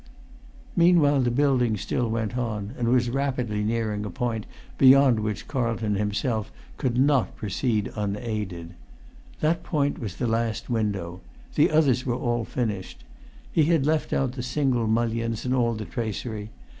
[0.75, 4.47] Meanwhile the building still went on, and was rapidly nearing a point
[4.79, 8.73] beyond which Carlton himself could not proceed unaided.
[9.41, 11.21] That point was the last window;
[11.53, 13.03] the others were all finished.
[13.51, 16.49] He had left out the single mullions and all the tracery.